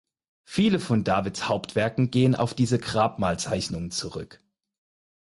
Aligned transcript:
Viele 0.45 0.79
von 0.79 1.03
Davids 1.03 1.47
Hauptwerken 1.47 2.09
gehen 2.09 2.33
auf 2.33 2.55
diese 2.55 2.79
Grabmalzeichnungen 2.79 3.91
zurück. 3.91 4.41